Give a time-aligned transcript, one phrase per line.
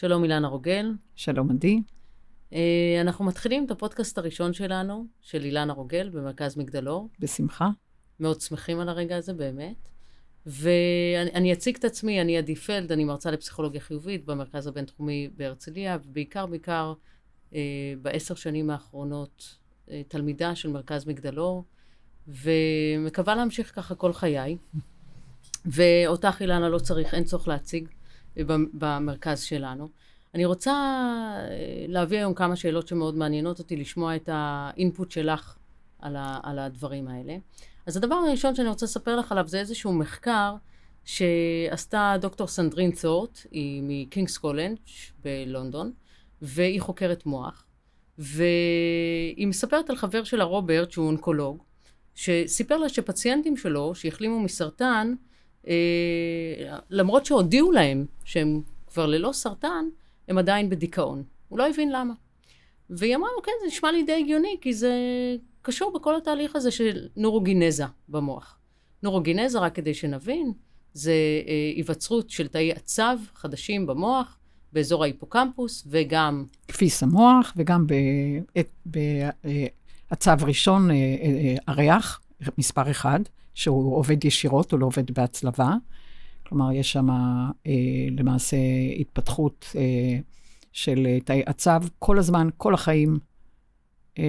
[0.00, 0.92] שלום אילנה רוגל.
[1.16, 1.82] שלום עדי.
[2.52, 7.08] אה, אנחנו מתחילים את הפודקאסט הראשון שלנו, של אילנה רוגל, במרכז מגדלור.
[7.20, 7.68] בשמחה.
[8.20, 9.88] מאוד שמחים על הרגע הזה, באמת.
[10.46, 16.46] ואני אציג את עצמי, אני עדי פלד, אני מרצה לפסיכולוגיה חיובית במרכז הבינתחומי בהרצליה, ובעיקר,
[16.46, 16.94] בעיקר,
[17.54, 17.60] אה,
[18.02, 19.58] בעשר שנים האחרונות,
[19.90, 21.64] אה, תלמידה של מרכז מגדלור,
[22.28, 24.56] ומקווה להמשיך ככה כל חיי.
[25.64, 27.88] ואותך, אילנה, לא צריך, אין צורך להציג
[28.46, 29.88] במרכז שלנו.
[30.34, 35.56] אני רוצה אה, להביא היום כמה שאלות שמאוד מעניינות אותי, לשמוע את ה input שלך
[35.98, 37.36] על, ה, על הדברים האלה.
[37.86, 40.54] אז הדבר הראשון שאני רוצה לספר לך עליו זה איזשהו מחקר
[41.04, 44.78] שעשתה דוקטור סנדרין תורט, היא מקינגס קולג'
[45.24, 45.92] בלונדון,
[46.42, 47.64] והיא חוקרת מוח.
[48.18, 51.62] והיא מספרת על חבר שלה רוברט, שהוא אונקולוג,
[52.14, 55.14] שסיפר לה שפציינטים שלו, שהחלימו מסרטן,
[55.68, 56.47] אה,
[56.90, 59.88] למרות שהודיעו להם שהם כבר ללא סרטן,
[60.28, 61.22] הם עדיין בדיכאון.
[61.48, 62.14] הוא לא הבין למה.
[62.90, 64.92] והיא אמרה לו, כן, זה נשמע לי די הגיוני, כי זה
[65.62, 68.58] קשור בכל התהליך הזה של נורוגינזה במוח.
[69.02, 70.52] נורוגינזה, רק כדי שנבין,
[70.92, 71.12] זה
[71.46, 74.38] אה, היווצרות של תאי עצב חדשים במוח,
[74.72, 76.44] באזור ההיפוקמפוס, וגם...
[76.68, 77.86] כפיס המוח, וגם
[78.86, 80.96] בעצב אה, ראשון, אה,
[81.66, 82.20] הריח,
[82.58, 83.20] מספר אחד,
[83.54, 85.74] שהוא עובד ישירות, הוא לא עובד בהצלבה.
[86.48, 87.72] כלומר, יש שם אה,
[88.18, 88.56] למעשה
[89.00, 90.18] התפתחות אה,
[90.72, 93.18] של תאי עצב כל הזמן, כל החיים,
[94.18, 94.24] אה,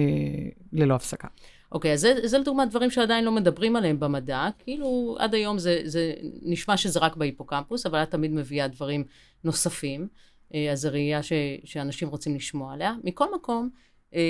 [0.72, 1.28] ללא הפסקה.
[1.72, 5.58] אוקיי, okay, אז זה, זה לדוגמה דברים שעדיין לא מדברים עליהם במדע, כאילו עד היום
[5.58, 9.04] זה, זה נשמע שזה רק בהיפוקמפוס, אבל את תמיד מביאה דברים
[9.44, 10.08] נוספים,
[10.54, 11.32] אה, אז זו ראייה ש,
[11.64, 12.94] שאנשים רוצים לשמוע עליה.
[13.04, 13.70] מכל מקום,
[14.14, 14.20] אה,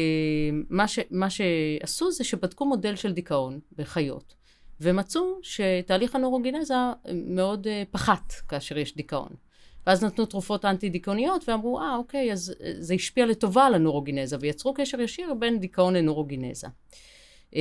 [0.71, 4.35] מה, ש, מה שעשו זה שבדקו מודל של דיכאון בחיות.
[4.81, 6.75] ומצאו שתהליך הנורוגינזה
[7.15, 9.29] מאוד uh, פחת כאשר יש דיכאון.
[9.87, 14.75] ואז נתנו תרופות אנטי-דיכאוניות ואמרו, אה, אוקיי, אז uh, זה השפיע לטובה על הנורוגינזה, ויצרו
[14.75, 16.67] קשר ישיר בין דיכאון לנורוגינזה.
[17.51, 17.57] Uh,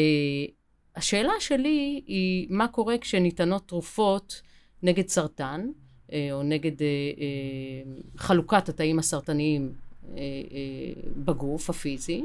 [0.95, 4.41] השאלה שלי היא, מה קורה כשניתנות תרופות
[4.83, 5.67] נגד סרטן,
[6.31, 6.71] או נגד
[8.17, 9.73] חלוקת התאים הסרטניים
[11.15, 12.23] בגוף הפיזי,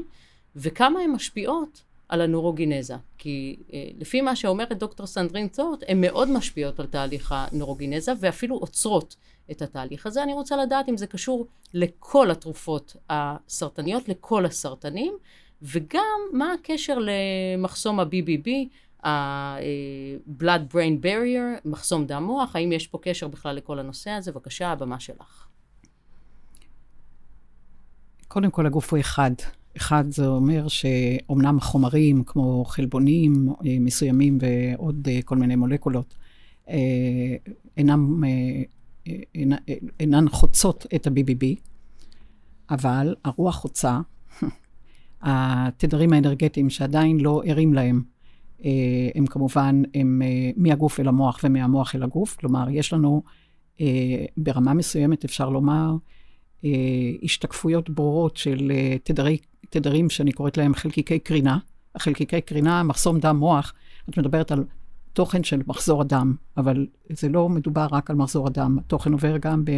[0.55, 2.95] וכמה הן משפיעות על הנורוגינזה.
[3.17, 8.55] כי אה, לפי מה שאומרת דוקטור סנדרין צורט, הן מאוד משפיעות על תהליך הנורוגינזה ואפילו
[8.55, 9.15] עוצרות
[9.51, 10.23] את התהליך הזה.
[10.23, 15.17] אני רוצה לדעת אם זה קשור לכל התרופות הסרטניות, לכל הסרטנים,
[15.61, 18.49] וגם מה הקשר למחסום ה-BBB,
[19.07, 24.31] ה-Blood Brain Barrier, מחסום דם מוח, האם יש פה קשר בכלל לכל הנושא הזה?
[24.31, 25.47] בבקשה, הבמה שלך.
[28.27, 29.31] קודם כל, הגוף הוא אחד.
[29.77, 36.15] אחד, זה אומר שאומנם חומרים כמו חלבונים אה, מסוימים ועוד אה, כל מיני מולקולות
[36.69, 37.35] אה,
[37.77, 38.23] אינם,
[39.35, 39.55] אינן,
[39.99, 41.45] אינן חוצות את ה-BBB,
[42.69, 43.99] אבל הרוח חוצה,
[45.21, 48.03] התדרים האנרגטיים שעדיין לא ערים להם,
[49.15, 50.21] הם כמובן, הם
[50.57, 53.23] מהגוף אל המוח ומהמוח אל הגוף, כלומר, יש לנו
[54.37, 55.95] ברמה מסוימת, אפשר לומר,
[57.23, 58.71] השתקפויות ברורות של
[59.03, 59.37] תדרי
[59.69, 61.57] תדרים שאני קוראת להם חלקיקי קרינה.
[61.95, 63.73] החלקיקי קרינה, מחסום דם מוח,
[64.09, 64.63] את מדברת על
[65.13, 69.65] תוכן של מחזור הדם, אבל זה לא מדובר רק על מחזור הדם, התוכן עובר גם
[69.65, 69.71] ב,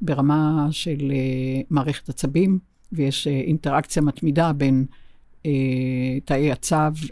[0.00, 2.58] ברמה של uh, מערכת עצבים,
[2.92, 4.86] ויש uh, אינטראקציה מתמידה בין
[5.42, 5.46] uh,
[6.24, 7.10] תאי הצו, uh,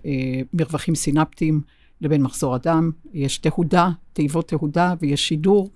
[0.54, 1.60] מרווחים סינפטיים,
[2.00, 2.90] לבין מחזור הדם.
[3.12, 5.70] יש תהודה, תיבות תהודה, ויש שידור,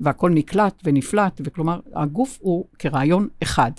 [0.00, 3.70] והכל נקלט ונפלט, וכלומר, הגוף הוא כרעיון אחד.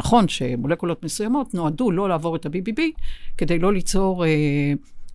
[0.00, 2.80] נכון שמולקולות מסוימות נועדו לא לעבור את ה-BBB,
[3.38, 4.28] כדי לא ליצור, אה,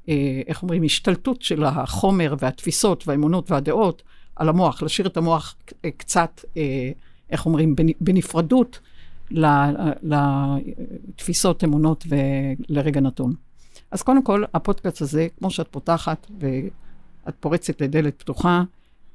[0.10, 4.04] אה, איך אומרים, השתלטות של החומר והתפיסות והאמונות והדעות
[4.36, 5.56] על המוח, להשאיר את המוח
[5.98, 6.92] קצת, אה,
[7.30, 8.80] איך אומרים, בנפרדות
[10.02, 13.34] לתפיסות, אמונות ולרגע נתון.
[13.92, 18.64] אז קודם כל, הפודקאסט הזה, כמו שאת פותחת ואת פורצת לדלת פתוחה,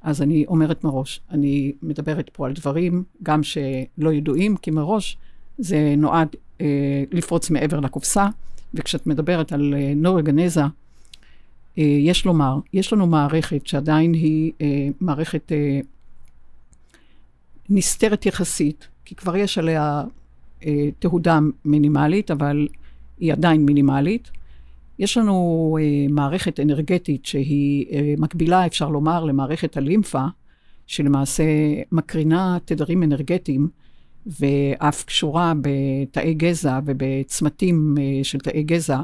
[0.01, 5.17] אז אני אומרת מראש, אני מדברת פה על דברים גם שלא ידועים, כי מראש
[5.57, 8.27] זה נועד אה, לפרוץ מעבר לקופסה,
[8.73, 10.61] וכשאת מדברת על אה, נורגנזה,
[11.77, 15.79] אה, יש לומר, יש לנו מערכת שעדיין היא אה, מערכת אה,
[17.69, 20.03] נסתרת יחסית, כי כבר יש עליה
[20.65, 22.67] אה, תהודה מינימלית, אבל
[23.19, 24.31] היא עדיין מינימלית.
[24.99, 30.25] יש לנו אה, מערכת אנרגטית שהיא אה, מקבילה, אפשר לומר, למערכת הלימפה,
[30.87, 31.43] שלמעשה
[31.91, 33.67] מקרינה תדרים אנרגטיים
[34.25, 39.01] ואף קשורה בתאי גזע ובצמתים אה, של תאי גזע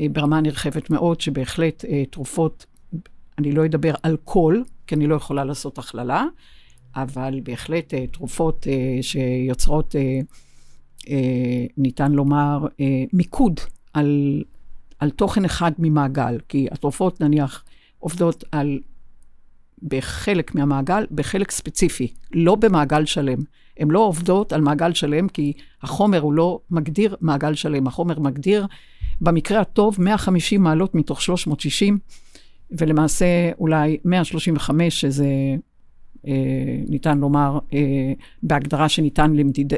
[0.00, 2.66] אה, ברמה נרחבת מאוד, שבהחלט אה, תרופות,
[3.38, 6.24] אני לא אדבר על כל, כי אני לא יכולה לעשות הכללה,
[6.96, 8.66] אבל בהחלט תרופות
[9.00, 9.94] שיוצרות,
[11.76, 12.66] ניתן לומר,
[13.12, 13.60] מיקוד
[13.92, 14.42] על,
[14.98, 17.64] על תוכן אחד ממעגל, כי התרופות נניח
[17.98, 18.80] עובדות על,
[19.82, 23.38] בחלק מהמעגל, בחלק ספציפי, לא במעגל שלם.
[23.78, 25.52] הן לא עובדות על מעגל שלם, כי
[25.82, 28.66] החומר הוא לא מגדיר מעגל שלם, החומר מגדיר,
[29.20, 31.98] במקרה הטוב, 150 מעלות מתוך 360,
[32.70, 35.26] ולמעשה אולי 135, שזה
[36.26, 36.32] אה,
[36.88, 39.72] ניתן לומר, אה, בהגדרה שניתנת למדיד,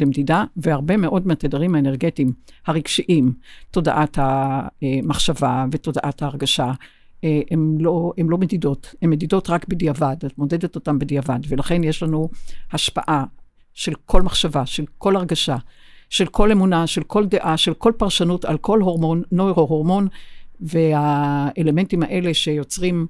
[0.00, 2.32] למדידה, והרבה מאוד מהתדרים האנרגטיים
[2.66, 3.32] הרגשיים,
[3.70, 6.72] תודעת המחשבה ותודעת ההרגשה, אה,
[7.22, 12.28] הן לא, לא מדידות, הן מדידות רק בדיעבד, את מודדת אותן בדיעבד, ולכן יש לנו
[12.72, 13.24] השפעה
[13.74, 15.56] של כל מחשבה, של כל הרגשה,
[16.10, 20.08] של כל אמונה, של כל דעה, של כל פרשנות על כל הורמון, נוירו-הורמון,
[20.60, 23.06] והאלמנטים האלה שיוצרים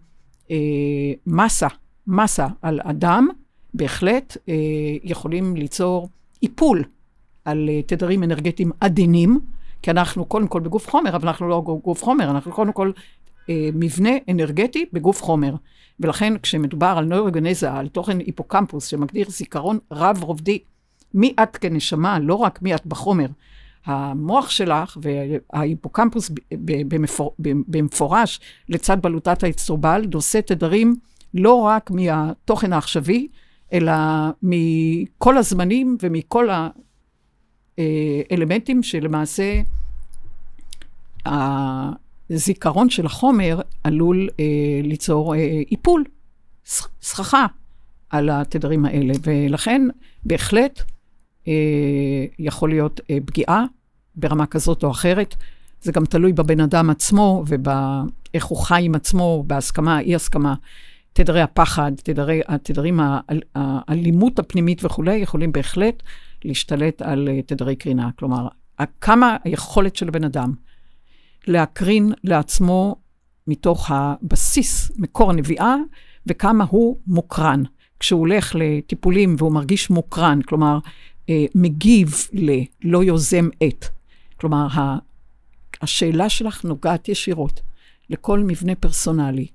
[0.51, 0.57] אה,
[1.27, 1.69] מסה
[2.07, 3.29] מסה על אדם,
[3.75, 4.55] בהחלט אה,
[5.03, 6.09] יכולים ליצור
[6.43, 6.85] איפול
[7.45, 9.41] על אה, תדרים אנרגטיים עדינים,
[9.83, 13.03] כי אנחנו קודם כל בגוף חומר, אבל אנחנו לא גוף חומר, אנחנו קודם כל אה,
[13.49, 15.55] מבנה אנרגטי בגוף חומר.
[16.01, 20.59] ולכן כשמדובר על נוירוגנזה, על תוכן היפוקמפוס שמגדיר זיכרון רב-רובדי,
[21.15, 23.27] מי את כנשמה, לא רק מי את בחומר.
[23.85, 26.31] המוח שלך וההיפוקמפוס
[27.69, 30.97] במפורש לצד בלוטת האצטרובל נושא תדרים
[31.35, 33.29] לא רק מהתוכן העכשווי,
[33.73, 33.93] אלא
[34.43, 36.49] מכל הזמנים ומכל
[37.79, 39.61] האלמנטים שלמעשה
[42.31, 44.45] הזיכרון של החומר עלול אה,
[44.83, 46.05] ליצור אה, איפול,
[47.03, 47.47] סככה
[48.11, 49.83] על התדרים האלה, ולכן
[50.25, 50.83] בהחלט
[51.49, 53.65] אה, יכול להיות אה, פגיעה
[54.15, 55.35] ברמה כזאת או אחרת.
[55.83, 60.55] זה גם תלוי בבן אדם עצמו ובאיך הוא חי עם עצמו, בהסכמה, אי הסכמה.
[61.13, 63.01] תדרי הפחד, תדרי, התדרים,
[63.55, 66.03] האלימות הפנימית וכולי, יכולים בהחלט
[66.45, 68.11] להשתלט על אה, תדרי קרינה.
[68.17, 68.49] כלומר,
[69.01, 70.53] כמה היכולת של הבן אדם
[71.47, 72.97] להקרין לעצמו
[73.47, 75.75] מתוך הבסיס, מקור הנביאה,
[76.27, 77.63] וכמה הוא מוקרן.
[78.01, 80.79] כשהוא הולך לטיפולים והוא מרגיש מוקרן, כלומר,
[81.31, 82.51] אה, מגיב ל,
[82.85, 83.85] לא יוזם את.
[84.41, 84.67] כלומר,
[85.83, 87.61] השאלה שלך נוגעת ישירות
[88.11, 89.47] לכל מבנה פרסונלי.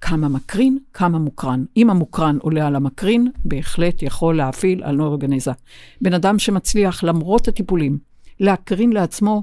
[0.00, 1.64] כמה מקרין, כמה מוקרן.
[1.76, 5.52] אם המוקרן עולה על המקרין, בהחלט יכול להפעיל על נוירוגנזה.
[6.00, 7.98] בן אדם שמצליח, למרות הטיפולים,
[8.40, 9.42] להקרין לעצמו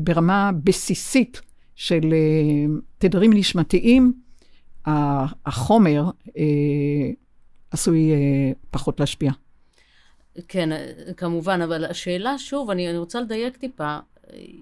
[0.00, 1.40] ברמה בסיסית
[1.74, 4.12] של אה, תדרים נשמתיים,
[5.46, 6.04] החומר
[6.36, 7.10] אה,
[7.70, 9.32] עשוי אה, פחות להשפיע.
[10.48, 10.68] כן,
[11.16, 13.98] כמובן, אבל השאלה, שוב, אני רוצה לדייק טיפה,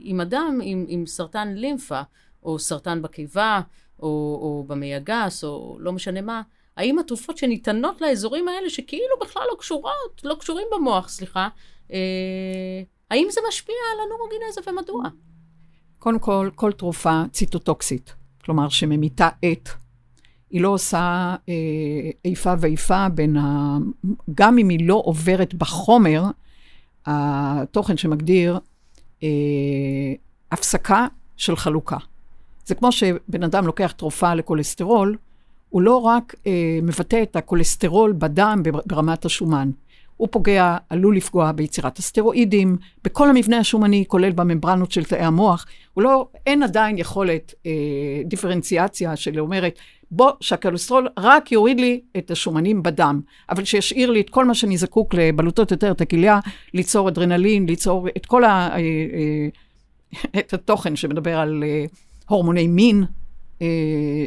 [0.04, 2.00] אם אדם עם, עם סרטן לימפה,
[2.42, 3.60] או סרטן בקיבה,
[4.02, 4.08] או,
[4.42, 6.42] או במעי הגס, או לא משנה מה,
[6.76, 11.48] האם התרופות שניתנות לאזורים האלה, שכאילו בכלל לא קשורות, לא קשורים במוח, סליחה,
[11.92, 12.82] אה,
[13.12, 15.02] האם זה משפיע על הנורוגינזה ומדוע?
[15.98, 18.14] קודם כל, כל תרופה ציטוטוקסית,
[18.44, 19.68] כלומר שממיתה את,
[20.50, 21.54] היא לא עושה אה,
[22.24, 23.76] איפה ואיפה בין ה...
[24.34, 26.24] גם אם היא לא עוברת בחומר,
[27.06, 28.58] התוכן שמגדיר
[29.22, 29.28] אה,
[30.52, 31.06] הפסקה
[31.36, 31.96] של חלוקה.
[32.66, 35.16] זה כמו שבן אדם לוקח תרופה לכולסטרול,
[35.68, 39.70] הוא לא רק אה, מבטא את הכולסטרול בדם ברמת השומן,
[40.22, 45.66] הוא פוגע, עלול לפגוע ביצירת הסטרואידים, בכל המבנה השומני, כולל בממברנות של תאי המוח.
[45.94, 47.70] הוא לא, אין עדיין יכולת אה,
[48.24, 49.78] דיפרנציאציה של אומרת,
[50.10, 54.76] בוא, שהכולסטרול רק יוריד לי את השומנים בדם, אבל שישאיר לי את כל מה שאני
[54.76, 56.38] זקוק לבלוטות יותר את הכליה,
[56.74, 58.48] ליצור אדרנלין, ליצור את כל ה...
[58.48, 59.48] אה, אה,
[60.38, 61.64] את התוכן שמדבר על...
[61.66, 61.84] אה,
[62.28, 63.04] הורמוני מין
[63.62, 63.66] אה,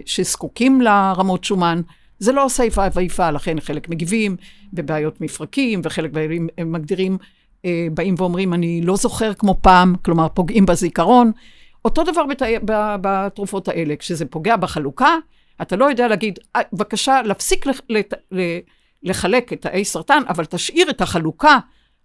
[0.06, 1.82] שזקוקים לרמות שומן.
[2.20, 4.36] זה לא עושה איפה ואיפה, לכן חלק מגיבים
[4.74, 7.18] בבעיות מפרקים, וחלק בעלים הם מגדירים,
[7.66, 11.32] אה, באים ואומרים, אני לא זוכר כמו פעם, כלומר, פוגעים בזיכרון.
[11.86, 12.42] אותו דבר בת...
[13.02, 15.16] בתרופות האלה, כשזה פוגע בחלוקה,
[15.62, 17.82] אתה לא יודע להגיד, אה, בבקשה, להפסיק לח...
[17.90, 18.06] לח...
[19.04, 21.60] לחלק את תאי סרטן, אבל תשאיר את החלוקה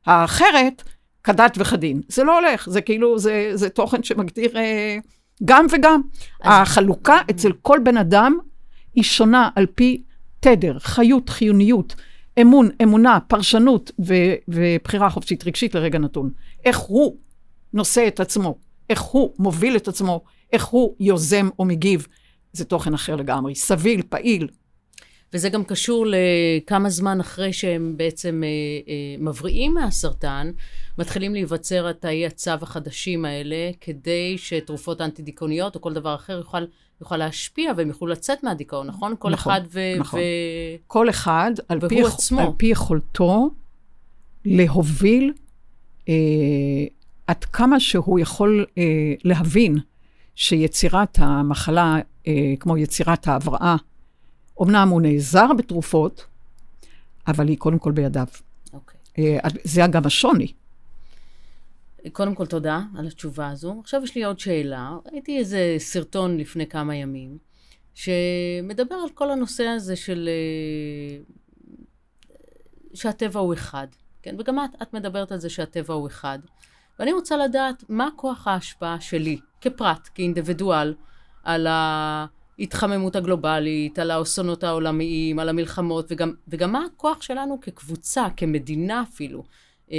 [0.07, 0.83] האחרת
[1.25, 2.01] כדת וכדין.
[2.09, 4.57] זה לא הולך, זה כאילו, זה, זה תוכן שמגדיר...
[4.57, 4.99] אה,
[5.45, 6.01] גם וגם.
[6.41, 6.69] אז...
[6.69, 8.39] החלוקה אצל כל בן אדם
[8.95, 10.03] היא שונה על פי
[10.41, 11.95] תדר, חיות, חיוניות,
[12.41, 16.31] אמון, אמונה, פרשנות ו- ובחירה חופשית רגשית לרגע נתון.
[16.65, 17.17] איך הוא
[17.73, 18.59] נושא את עצמו,
[18.91, 20.21] איך הוא מוביל את עצמו,
[20.53, 22.07] איך הוא יוזם או מגיב.
[22.53, 24.49] זה תוכן אחר לגמרי, סביל, פעיל.
[25.33, 28.49] וזה גם קשור לכמה זמן אחרי שהם בעצם אה,
[28.93, 30.51] אה, מבריאים מהסרטן,
[30.99, 36.65] מתחילים להיווצר התאי הצו החדשים האלה, כדי שתרופות אנטי-דיכאוניות או כל דבר אחר יוכל,
[37.01, 39.15] יוכל להשפיע והם יוכלו לצאת מהדיכאון, נכון?
[39.19, 39.81] כל נכון, אחד ו...
[39.99, 40.21] נכון.
[40.21, 40.23] ו...
[40.87, 42.41] כל אחד, על פי, עצמו.
[42.41, 43.51] על פי יכולתו,
[44.45, 45.33] להוביל
[46.09, 46.15] אה,
[47.27, 49.79] עד כמה שהוא יכול אה, להבין
[50.35, 51.97] שיצירת המחלה,
[52.27, 53.77] אה, כמו יצירת ההבראה,
[54.63, 56.25] אמנם הוא נעזר בתרופות,
[57.27, 58.27] אבל היא קודם כל בידיו.
[58.73, 59.01] אוקיי.
[59.19, 60.53] אה, זה גם השוני.
[62.13, 63.81] קודם כל, תודה על התשובה הזו.
[63.81, 64.97] עכשיו יש לי עוד שאלה.
[65.13, 67.39] ראיתי איזה סרטון לפני כמה ימים,
[67.95, 70.29] שמדבר על כל הנושא הזה של...
[70.29, 71.23] אה,
[72.95, 73.87] שהטבע הוא אחד.
[74.23, 74.37] כן?
[74.39, 76.39] וגם את, את מדברת על זה שהטבע הוא אחד.
[76.99, 80.95] ואני רוצה לדעת מה כוח ההשפעה שלי, כפרט, כאינדיבידואל,
[81.45, 81.67] על
[82.61, 89.45] ההתחממות הגלובלית, על האסונות העולמיים, על המלחמות, וגם, וגם מה הכוח שלנו כקבוצה, כמדינה אפילו,
[89.93, 89.97] אה,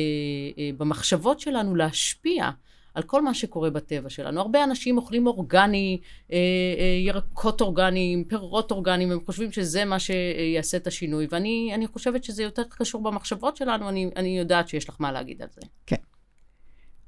[0.57, 2.49] אה, במחשבות שלנו להשפיע
[2.93, 4.41] על כל מה שקורה בטבע שלנו.
[4.41, 5.99] הרבה אנשים אוכלים אורגני,
[6.31, 11.87] אה, אה, ירקות אורגניים, פירות אורגניים, הם חושבים שזה מה שיעשה את השינוי, ואני אני
[11.87, 15.61] חושבת שזה יותר קשור במחשבות שלנו, אני, אני יודעת שיש לך מה להגיד על זה.
[15.85, 15.95] כן.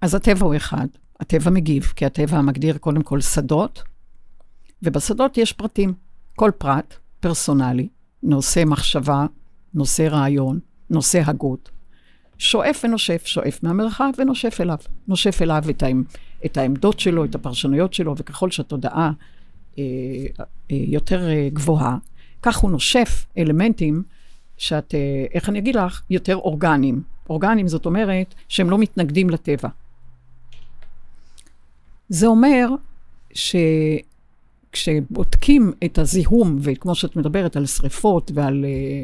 [0.02, 0.88] אז הטבע הוא אחד,
[1.20, 3.84] הטבע מגיב, כי הטבע מגדיר קודם כל שדות,
[4.84, 5.94] ובשדות יש פרטים.
[6.36, 7.88] כל פרט פרסונלי,
[8.24, 9.26] נושא מחשבה,
[9.74, 10.60] נושא רעיון,
[10.90, 11.70] נושא הגות,
[12.38, 14.78] שואף ונושף, שואף מהמרחב ונושף אליו.
[15.08, 16.04] נושף אליו את, העמ,
[16.46, 19.12] את העמדות שלו, את הפרשנויות שלו, וככל שהתודעה
[19.78, 19.84] אה,
[20.72, 21.98] אה, יותר אה, גבוהה,
[22.42, 24.04] כך הוא נושף אלמנטים
[24.58, 27.02] שאת, אה, איך אני אגיד לך, יותר אורגניים.
[27.30, 29.70] אורגניים זאת אומרת שהם לא מתנגדים לטבע.
[32.10, 32.68] זה אומר
[34.76, 39.04] שכשבודקים את הזיהום, וכמו שאת מדברת על שריפות ועל אה,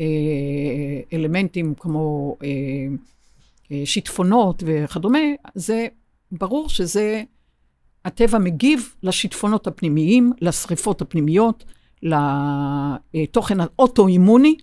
[0.00, 2.48] אה, אלמנטים כמו אה,
[3.72, 5.18] אה, שיטפונות וכדומה,
[5.54, 5.86] זה
[6.32, 7.22] ברור שזה,
[8.04, 11.64] הטבע מגיב לשיטפונות הפנימיים, לשריפות הפנימיות,
[12.02, 14.56] לתוכן האוטואימוני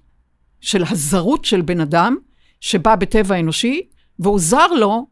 [0.62, 2.18] של הזרות של בן אדם,
[2.60, 3.82] שבא בטבע אנושי,
[4.20, 5.06] והוא זר לו,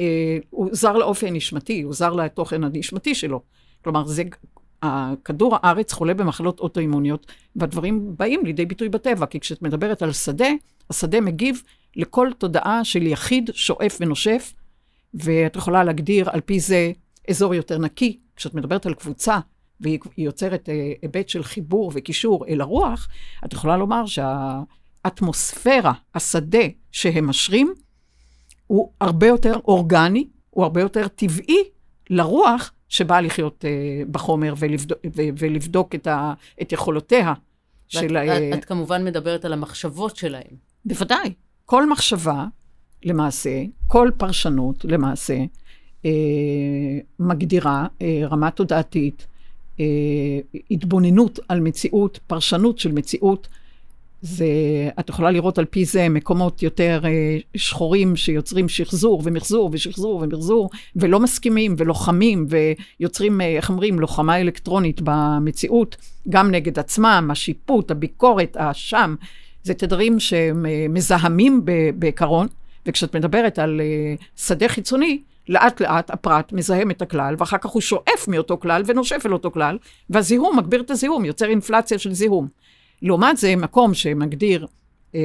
[0.00, 3.42] אה, הוא זר לאופי הנשמתי, הוא זר לתוכן הנשמתי שלו.
[3.86, 4.22] כלומר, זה,
[5.24, 10.48] כדור הארץ חולה במחלות אוטואימוניות, והדברים באים לידי ביטוי בטבע, כי כשאת מדברת על שדה,
[10.90, 11.62] השדה מגיב
[11.96, 14.52] לכל תודעה של יחיד שואף ונושף,
[15.14, 16.92] ואת יכולה להגדיר על פי זה
[17.30, 18.18] אזור יותר נקי.
[18.36, 19.38] כשאת מדברת על קבוצה,
[19.80, 23.08] והיא יוצרת אה, היבט של חיבור וקישור אל הרוח,
[23.44, 27.74] את יכולה לומר שהאטמוספירה, השדה שהם משרים,
[28.66, 31.62] הוא הרבה יותר אורגני, הוא הרבה יותר טבעי
[32.10, 37.32] לרוח שבאה לחיות uh, בחומר ולבדוק, ו, ולבדוק את, ה, את יכולותיה
[37.88, 38.16] של...
[38.16, 40.56] ואת, את, את כמובן מדברת על המחשבות שלהם.
[40.84, 41.32] בוודאי.
[41.64, 42.46] כל מחשבה,
[43.04, 45.36] למעשה, כל פרשנות, למעשה,
[46.04, 46.10] אה,
[47.18, 49.26] מגדירה אה, רמה תודעתית,
[49.80, 49.84] אה,
[50.70, 53.48] התבוננות על מציאות, פרשנות של מציאות.
[54.22, 54.46] זה,
[55.00, 60.70] את יכולה לראות על פי זה מקומות יותר אה, שחורים שיוצרים שחזור ומחזור ושחזור ומחזור,
[60.96, 65.96] ולא מסכימים ולוחמים ויוצרים, אה, איך אומרים, לוחמה אלקטרונית במציאות,
[66.28, 69.14] גם נגד עצמם, השיפוט, הביקורת, האשם,
[69.62, 72.46] זה תדרים שמזהמים בעיקרון,
[72.86, 77.82] וכשאת מדברת על אה, שדה חיצוני, לאט לאט הפרט מזהם את הכלל, ואחר כך הוא
[77.82, 79.78] שואף מאותו כלל ונושף אל אותו כלל,
[80.10, 82.48] והזיהום מגביר את הזיהום, יוצר אינפלציה של זיהום.
[83.02, 84.66] לעומת זה, מקום שמגדיר
[85.14, 85.20] אה,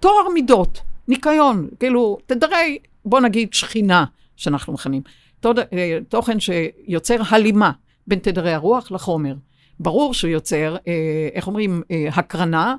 [0.00, 4.04] טוהר מידות, ניקיון, כאילו, תדרי, בוא נגיד שכינה,
[4.36, 5.02] שאנחנו מכנים,
[5.40, 7.72] תוד, אה, תוכן שיוצר הלימה
[8.06, 9.34] בין תדרי הרוח לחומר.
[9.80, 12.76] ברור שהוא יוצר, אה, איך אומרים, אה, הקרנה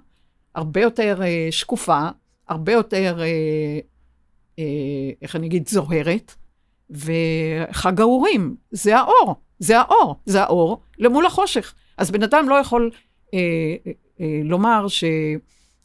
[0.56, 2.08] הרבה יותר אה, שקופה,
[2.48, 3.80] הרבה יותר, אה,
[4.60, 6.36] אה, איך אני אגיד, זוהרת,
[6.90, 11.74] וחג האורים, זה האור, זה האור, זה האור למול החושך.
[11.98, 12.92] אז בן אדם לא יכול
[14.44, 14.86] לומר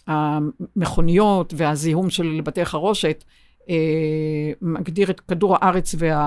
[0.07, 3.25] שהמכוניות והזיהום של בתי חרושת
[3.71, 6.19] אה, מגדיר את כדור הארץ וה,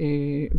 [0.00, 0.04] אה,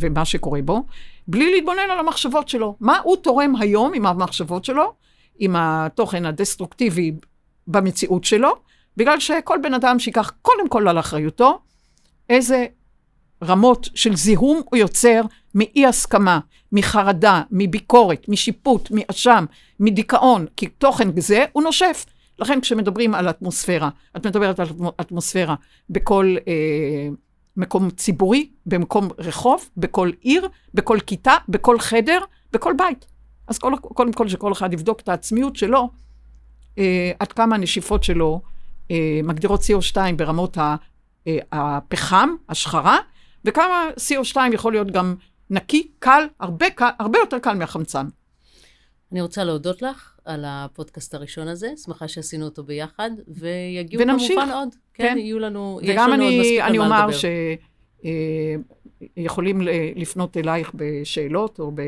[0.00, 0.82] ומה שקורה בו,
[1.28, 2.76] בלי להתבונן על המחשבות שלו.
[2.80, 4.92] מה הוא תורם היום עם המחשבות שלו,
[5.38, 7.12] עם התוכן הדסטרוקטיבי
[7.66, 8.50] במציאות שלו,
[8.96, 11.58] בגלל שכל בן אדם שיקח קודם כל על אחריותו,
[12.30, 12.66] איזה
[13.42, 15.20] רמות של זיהום הוא יוצר
[15.54, 16.40] מאי הסכמה,
[16.72, 19.44] מחרדה, מביקורת, משיפוט, מאשם,
[19.80, 22.06] מדיכאון, כי תוכן זה הוא נושף.
[22.38, 24.66] לכן כשמדברים על אטמוספירה, את מדברת על
[25.00, 25.54] אטמוספירה
[25.90, 27.08] בכל אה,
[27.56, 32.18] מקום ציבורי, במקום רחוב, בכל עיר, בכל כיתה, בכל חדר,
[32.52, 33.06] בכל בית.
[33.48, 35.90] אז כל, קודם כל שכל אחד יבדוק את העצמיות שלו,
[36.78, 38.40] אה, עד כמה הנשיפות שלו
[38.90, 40.76] אה, מגדירות CO2 ברמות ה,
[41.26, 42.98] אה, הפחם, השחרה,
[43.44, 45.14] וכמה CO2 יכול להיות גם
[45.50, 48.06] נקי, קל, הרבה, קל, הרבה יותר קל מהחמצן.
[49.12, 54.38] אני רוצה להודות לך על הפודקאסט הראשון הזה, שמחה שעשינו אותו ביחד, ויגיעו ונמשיך.
[54.38, 54.68] כמובן עוד.
[54.94, 55.18] כן, כן.
[55.18, 57.18] יהיו לנו, יש וגם לנו עוד אני, מספיק אני על מה אומר לדבר.
[59.16, 59.60] שיכולים
[59.96, 61.82] לפנות אלייך בשאלות או ב,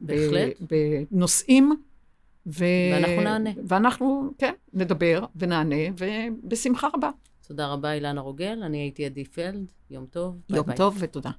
[0.00, 0.60] בהחלט.
[0.60, 0.74] ב,
[1.10, 1.76] בנושאים.
[2.46, 2.64] ו...
[2.92, 3.50] ואנחנו נענה.
[3.66, 7.10] ואנחנו, כן, נדבר ונענה, ובשמחה רבה.
[7.48, 10.40] תודה רבה, אילנה רוגל, אני הייתי עדי פלד, יום טוב.
[10.48, 10.76] ביי יום ביי.
[10.76, 11.30] טוב ותודה.